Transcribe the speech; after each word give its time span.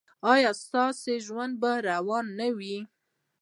ایا 0.33 0.51
ستاسو 0.63 1.11
ژوند 1.25 1.53
به 1.61 1.71
روان 1.89 2.25
نه 2.39 2.47
وي؟ 2.57 2.77